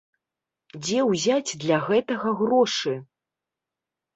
Дзе 0.83 0.99
ўзяць 1.09 1.51
для 1.65 1.77
гэтага 1.91 2.33
грошы? 2.41 2.95